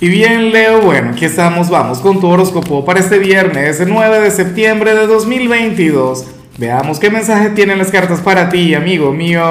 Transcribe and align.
Y 0.00 0.08
bien, 0.08 0.52
Leo, 0.52 0.80
bueno, 0.80 1.10
aquí 1.10 1.24
estamos, 1.24 1.70
vamos 1.70 1.98
con 1.98 2.20
tu 2.20 2.28
horóscopo 2.28 2.84
para 2.84 3.00
este 3.00 3.18
viernes 3.18 3.82
9 3.84 4.20
de 4.20 4.30
septiembre 4.30 4.94
de 4.94 5.08
2022. 5.08 6.24
Veamos 6.56 7.00
qué 7.00 7.10
mensaje 7.10 7.50
tienen 7.50 7.78
las 7.78 7.90
cartas 7.90 8.20
para 8.20 8.48
ti, 8.48 8.76
amigo 8.76 9.12
mío. 9.12 9.42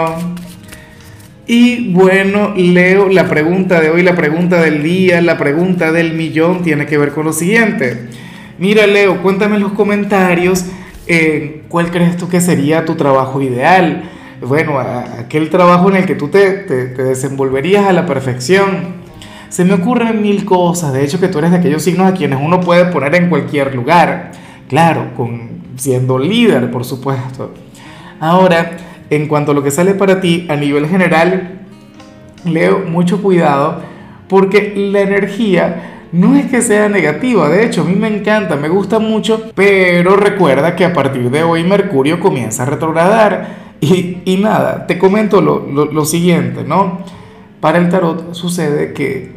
Y 1.47 1.91
bueno, 1.91 2.54
Leo, 2.55 3.10
la 3.10 3.28
pregunta 3.28 3.81
de 3.81 3.89
hoy, 3.89 4.04
la 4.04 4.15
pregunta 4.15 4.62
del 4.62 4.83
día, 4.83 5.21
la 5.21 5.38
pregunta 5.38 5.91
del 5.91 6.13
millón 6.13 6.64
tiene 6.64 6.86
que 6.86 6.98
ver 6.98 7.11
con 7.11 7.25
lo 7.25 7.34
siguiente. 7.34 8.07
Mira, 8.57 8.88
Leo, 8.88 9.21
cuéntame 9.21 9.57
en 9.57 9.64
los 9.64 9.73
comentarios 9.73 10.64
eh, 11.07 11.64
cuál 11.68 11.91
crees 11.91 12.16
tú 12.16 12.29
que 12.29 12.39
sería 12.39 12.86
tu 12.86 12.95
trabajo 12.95 13.41
ideal. 13.41 14.09
Bueno, 14.39 14.79
aquel 14.79 15.50
trabajo 15.50 15.89
en 15.89 15.98
el 15.98 16.05
que 16.05 16.16
tú 16.16 16.29
te, 16.29 16.52
te 16.52 17.04
desenvolverías 17.04 17.86
a 17.86 17.91
la 17.91 18.05
perfección 18.05 18.96
se 19.50 19.66
me 19.66 19.73
ocurren 19.73 20.21
mil 20.21 20.45
cosas, 20.45 20.93
de 20.93 21.04
hecho 21.04 21.20
que 21.20 21.27
tú 21.27 21.39
eres 21.39 21.52
de 21.52 21.57
aquellos 21.57 21.84
signos 21.84 22.07
a 22.07 22.14
quienes 22.14 22.39
uno 22.41 22.60
puede 22.60 22.86
poner 22.86 23.15
en 23.15 23.29
cualquier 23.29 23.73
lugar, 23.75 24.32
claro, 24.68 25.14
con, 25.15 25.61
siendo 25.78 26.20
líder, 26.20 26.70
por 26.71 26.83
supuesto. 26.83 27.54
Ahora, 28.20 28.78
en 29.10 29.28
cuanto 29.28 29.51
a 29.51 29.56
lo 29.56 29.64
que 29.64 29.71
sale 29.71 29.93
para 29.93 30.20
ti 30.20 30.46
a 30.50 30.56
nivel 30.56 30.87
general, 30.87 31.61
leo 32.45 32.80
mucho 32.80 33.22
cuidado 33.22 33.81
porque 34.28 34.73
la 34.75 35.02
energía 35.02 35.98
no 36.11 36.36
es 36.36 36.45
que 36.48 36.61
sea 36.61 36.89
negativa, 36.89 37.50
de 37.50 37.66
hecho 37.66 37.81
a 37.81 37.86
mí 37.86 37.95
me 37.95 38.08
encanta, 38.08 38.56
me 38.56 38.70
gusta 38.70 39.00
mucho, 39.00 39.52
pero 39.56 40.16
recuerda 40.16 40.75
que 40.75 40.86
a 40.86 40.94
partir 40.94 41.30
de 41.30 41.44
hoy 41.44 41.64
Mercurio 41.64 42.20
comienza 42.20 42.64
a 42.64 42.66
retrogradar. 42.66 43.67
Y, 43.80 44.23
y 44.25 44.38
nada, 44.38 44.88
te 44.88 44.98
comento 44.98 45.39
lo, 45.39 45.59
lo, 45.59 45.86
lo 45.86 46.03
siguiente, 46.03 46.64
¿no? 46.64 47.03
Para 47.59 47.78
el 47.78 47.89
tarot 47.89 48.34
sucede 48.34 48.94
que 48.94 49.36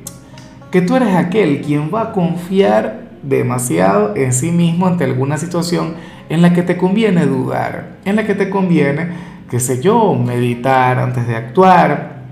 que 0.71 0.83
tú 0.83 0.97
eres 0.97 1.15
aquel 1.15 1.63
quien 1.63 1.91
va 1.93 2.03
a 2.03 2.13
confiar 2.13 3.11
demasiado 3.23 4.15
en 4.17 4.33
sí 4.33 4.51
mismo 4.51 4.87
ante 4.87 5.05
alguna 5.05 5.37
situación 5.37 5.95
en 6.29 6.43
la 6.43 6.53
que 6.53 6.63
te 6.63 6.77
conviene 6.77 7.27
dudar, 7.27 7.97
en 8.05 8.17
la 8.17 8.25
que 8.25 8.35
te 8.35 8.49
conviene, 8.49 9.09
qué 9.51 9.59
sé 9.59 9.83
yo, 9.83 10.15
meditar 10.15 10.99
antes 10.99 11.27
de 11.27 11.37
actuar, 11.37 12.23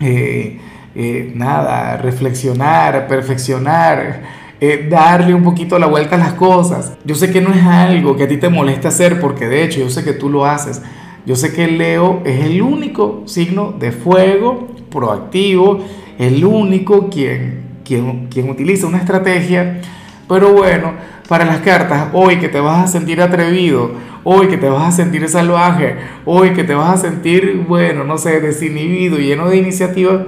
eh, 0.00 0.60
eh, 0.94 1.32
nada, 1.34 1.96
reflexionar, 1.96 3.08
perfeccionar, 3.08 4.22
eh, 4.60 4.86
darle 4.88 5.34
un 5.34 5.42
poquito 5.42 5.78
la 5.78 5.86
vuelta 5.86 6.16
a 6.16 6.18
las 6.18 6.34
cosas. 6.34 6.92
Yo 7.04 7.14
sé 7.14 7.32
que 7.32 7.40
no 7.40 7.52
es 7.52 7.64
algo 7.64 8.16
que 8.16 8.24
a 8.24 8.28
ti 8.28 8.36
te 8.36 8.48
moleste 8.48 8.88
hacer, 8.88 9.20
porque 9.20 9.48
de 9.48 9.64
hecho 9.64 9.80
yo 9.80 9.90
sé 9.90 10.04
que 10.04 10.12
tú 10.12 10.28
lo 10.28 10.46
haces. 10.46 10.82
Yo 11.26 11.34
sé 11.34 11.54
que 11.54 11.66
Leo 11.66 12.20
es 12.24 12.44
el 12.44 12.60
único 12.60 13.22
signo 13.24 13.72
de 13.72 13.90
fuego 13.90 14.68
proactivo 14.90 15.80
el 16.18 16.44
único 16.44 17.08
quien, 17.08 17.62
quien, 17.84 18.26
quien 18.26 18.50
utiliza 18.50 18.86
una 18.86 18.98
estrategia, 18.98 19.80
pero 20.28 20.52
bueno, 20.52 20.92
para 21.28 21.44
las 21.44 21.58
cartas, 21.60 22.08
hoy 22.12 22.38
que 22.38 22.48
te 22.48 22.60
vas 22.60 22.84
a 22.84 22.86
sentir 22.86 23.20
atrevido, 23.20 23.92
hoy 24.24 24.48
que 24.48 24.56
te 24.56 24.68
vas 24.68 24.88
a 24.88 24.92
sentir 24.92 25.28
salvaje, 25.28 25.96
hoy 26.24 26.50
que 26.50 26.64
te 26.64 26.74
vas 26.74 26.94
a 26.94 27.08
sentir, 27.08 27.64
bueno, 27.68 28.04
no 28.04 28.18
sé, 28.18 28.40
desinhibido, 28.40 29.18
lleno 29.18 29.48
de 29.48 29.56
iniciativa, 29.56 30.26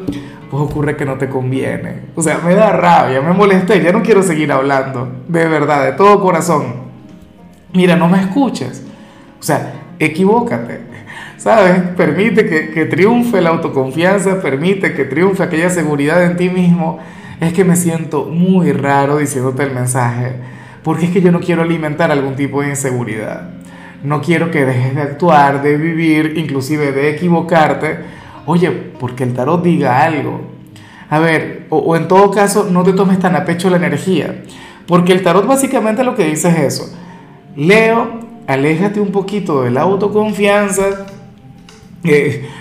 pues 0.50 0.62
ocurre 0.62 0.96
que 0.96 1.04
no 1.04 1.16
te 1.16 1.28
conviene. 1.28 2.00
O 2.14 2.22
sea, 2.22 2.38
me 2.44 2.54
da 2.54 2.72
rabia, 2.72 3.20
me 3.20 3.32
molesté, 3.32 3.82
ya 3.82 3.92
no 3.92 4.02
quiero 4.02 4.22
seguir 4.22 4.52
hablando, 4.52 5.08
de 5.28 5.46
verdad, 5.46 5.84
de 5.84 5.92
todo 5.92 6.20
corazón. 6.20 6.86
Mira, 7.72 7.96
no 7.96 8.08
me 8.08 8.20
escuches. 8.20 8.84
O 9.38 9.42
sea, 9.42 9.72
equivócate. 9.98 10.95
¿Sabes? 11.36 11.80
Permite 11.96 12.46
que, 12.46 12.84
triunfe 12.86 13.40
la 13.40 13.50
autoconfianza, 13.50 14.40
permite 14.40 14.94
que 14.94 15.04
triunfe 15.04 15.42
aquella 15.42 15.70
seguridad 15.70 16.24
en 16.24 16.36
ti 16.36 16.48
mismo. 16.48 16.98
Es 17.40 17.52
que 17.52 17.64
me 17.64 17.76
siento 17.76 18.24
muy 18.24 18.72
raro 18.72 19.18
diciéndote 19.18 19.62
el 19.62 19.72
mensaje, 19.72 20.32
porque 20.82 21.06
es 21.06 21.12
que 21.12 21.20
yo 21.20 21.30
no 21.32 21.40
quiero 21.40 21.62
alimentar 21.62 22.10
algún 22.10 22.34
tipo 22.34 22.62
de 22.62 22.70
inseguridad. 22.70 23.50
No 24.02 24.22
quiero 24.22 24.50
que 24.50 24.64
dejes 24.64 24.94
de 24.94 25.02
actuar, 25.02 25.62
de 25.62 25.76
vivir, 25.76 26.34
inclusive 26.36 26.92
de 26.92 27.10
equivocarte. 27.10 27.98
Oye, 28.46 28.70
porque 28.70 29.25
el 29.25 29.34
tarot 29.34 29.62
diga 29.62 30.02
algo. 30.02 30.52
A 31.10 31.19
ver, 31.19 31.66
o, 31.70 31.78
o 31.78 31.96
en 31.96 32.08
todo 32.08 32.30
caso, 32.30 32.69
no 32.70 32.82
te 32.82 32.92
tomes 32.92 33.19
tan 33.19 33.36
a 33.36 33.44
pecho 33.44 33.70
la 33.70 33.76
energía, 33.76 34.42
porque 34.86 35.12
el 35.12 35.22
tarot 35.22 35.46
básicamente 35.46 36.04
lo 36.04 36.14
que 36.14 36.26
dice 36.26 36.48
es 36.48 36.58
eso. 36.58 36.96
Leo, 37.54 38.20
aléjate 38.46 39.00
un 39.00 39.12
poquito 39.12 39.62
de 39.62 39.70
la 39.70 39.82
autoconfianza, 39.82 41.06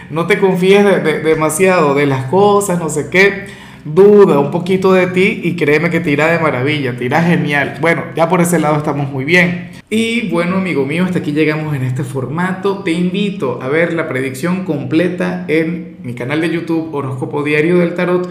no 0.10 0.28
te 0.28 0.40
confíes 0.40 0.86
demasiado 1.24 1.96
de 1.96 2.06
las 2.06 2.26
cosas, 2.26 2.80
no 2.80 2.90
sé 2.90 3.10
qué, 3.10 3.46
duda 3.86 4.40
un 4.40 4.50
poquito 4.50 4.94
de 4.94 5.08
ti 5.08 5.42
y 5.44 5.56
créeme 5.56 5.90
que 5.90 6.00
tira 6.00 6.28
de 6.28 6.40
maravilla, 6.40 6.98
tira 6.98 7.22
genial. 7.22 7.78
Bueno, 7.82 8.04
ya 8.16 8.28
por 8.28 8.42
ese 8.42 8.60
lado 8.60 8.78
estamos 8.78 9.10
muy 9.10 9.26
bien. 9.26 9.70
Y 9.90 10.30
bueno, 10.30 10.58
amigo 10.58 10.86
mío, 10.86 11.06
hasta 11.06 11.20
aquí 11.20 11.32
llegamos 11.32 11.76
en 11.76 11.84
este 11.84 12.04
formato. 12.04 12.80
Te 12.80 12.92
invito 12.92 13.60
a 13.62 13.70
ver 13.70 13.94
la 13.94 14.08
predicción 14.08 14.66
completa 14.66 15.46
en 15.48 15.98
mi 16.02 16.16
canal 16.16 16.42
de 16.42 16.50
YouTube 16.50 16.94
Horóscopo 16.94 17.44
Diario 17.44 17.78
del 17.78 17.94
Tarot 17.94 18.28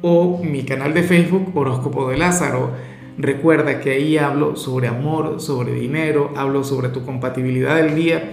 o 0.00 0.42
mi 0.42 0.64
canal 0.64 0.94
de 0.94 1.02
Facebook 1.02 1.52
Horóscopo 1.54 2.08
de 2.08 2.16
Lázaro. 2.16 2.70
Recuerda 3.18 3.80
que 3.80 3.90
ahí 3.90 4.16
hablo 4.16 4.56
sobre 4.56 4.88
amor, 4.88 5.40
sobre 5.40 5.74
dinero, 5.74 6.32
hablo 6.36 6.64
sobre 6.64 6.88
tu 6.88 7.04
compatibilidad 7.04 7.76
del 7.76 7.94
día 7.94 8.32